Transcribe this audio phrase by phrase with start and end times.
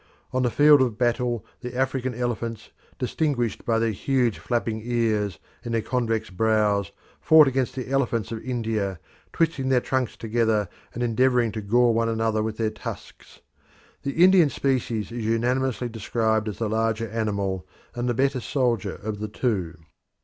[0.33, 5.75] On the field of battle the African elephants, distinguished by their huge, flapping ears and
[5.75, 8.99] their convex brows, fought against the elephants of India,
[9.31, 13.41] twisting their trunks together and endeavouring to gore one another with their tusks.
[14.01, 19.19] The Indian species is unanimously described as the larger animal and the better soldier of
[19.19, 19.77] the two.